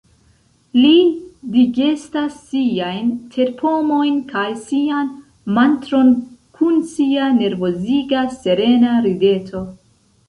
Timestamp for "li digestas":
0.75-2.39